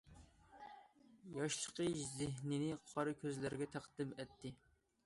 ياشلىقى، 1.35 1.85
زېھنىنى 2.15 2.71
قارا 2.89 3.15
كۆزلەرگە 3.23 3.71
تەقدىم 3.79 4.19
ئەتتى. 4.21 4.57